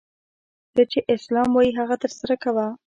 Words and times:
څه 0.73 0.81
چي 0.91 0.99
اسلام 1.15 1.49
وايي 1.55 1.71
هغه 1.79 1.95
ترسره 2.03 2.35
کوه! 2.43 2.65